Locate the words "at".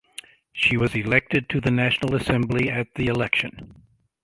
2.71-2.87